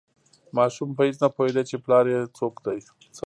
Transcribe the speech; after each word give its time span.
ماشوم 0.57 0.89
په 0.97 1.01
هیڅ 1.07 1.17
نه 1.23 1.29
پوهیده 1.35 1.63
چې 1.69 1.75
پلار 1.83 2.05
یې 2.13 2.19
څوک 2.37 2.55
دی. 2.65 2.79